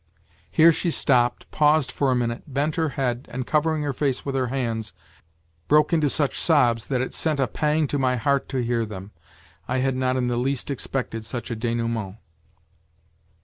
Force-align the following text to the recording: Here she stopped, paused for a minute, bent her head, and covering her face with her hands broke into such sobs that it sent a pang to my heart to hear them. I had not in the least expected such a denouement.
Here 0.49 0.71
she 0.71 0.89
stopped, 0.89 1.45
paused 1.51 1.91
for 1.91 2.09
a 2.09 2.15
minute, 2.15 2.51
bent 2.51 2.75
her 2.75 2.89
head, 2.97 3.27
and 3.31 3.45
covering 3.45 3.83
her 3.83 3.93
face 3.93 4.25
with 4.25 4.33
her 4.33 4.47
hands 4.47 4.93
broke 5.67 5.93
into 5.93 6.09
such 6.09 6.39
sobs 6.39 6.87
that 6.87 7.01
it 7.01 7.13
sent 7.13 7.39
a 7.39 7.45
pang 7.45 7.85
to 7.85 7.99
my 7.99 8.15
heart 8.15 8.49
to 8.49 8.63
hear 8.65 8.83
them. 8.83 9.11
I 9.67 9.77
had 9.77 9.95
not 9.95 10.17
in 10.17 10.25
the 10.25 10.37
least 10.37 10.71
expected 10.71 11.23
such 11.23 11.51
a 11.51 11.55
denouement. 11.55 12.15